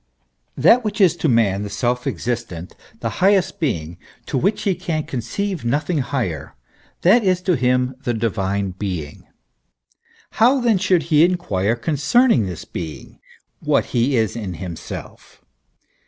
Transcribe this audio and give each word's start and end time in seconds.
That 0.57 0.83
which 0.83 0.99
is 0.99 1.15
to 1.17 1.29
man 1.29 1.61
the 1.61 1.69
self 1.69 2.07
existent, 2.07 2.75
the 3.01 3.09
highest 3.21 3.59
being, 3.59 3.99
to 4.25 4.35
which 4.35 4.63
he 4.63 4.73
can 4.73 5.03
conceive 5.03 5.63
nothing 5.63 5.99
higher 5.99 6.55
that 7.03 7.23
is 7.23 7.39
to 7.43 7.55
him 7.55 7.93
the 8.03 8.15
Divine 8.15 8.71
being. 8.71 9.27
How 10.31 10.59
then 10.59 10.79
should 10.79 11.03
he 11.13 11.23
inquire 11.23 11.75
concerning 11.75 12.47
this 12.47 12.65
being, 12.65 13.19
what 13.59 13.85
He 13.93 14.15
is 14.17 14.35
in 14.35 14.55
himself? 14.55 15.43